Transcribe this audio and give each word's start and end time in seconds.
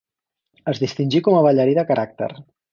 Es 0.73 0.81
distingí 0.85 1.23
com 1.29 1.39
a 1.39 1.45
ballarí 1.51 1.79
de 1.81 1.87
caràcter. 1.93 2.35